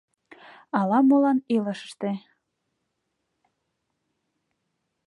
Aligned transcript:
Ала-молан 0.79 1.39
илышыште 1.55 2.11